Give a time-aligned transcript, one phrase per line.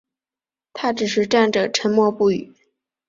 [0.73, 2.51] 他只是站着沉默不语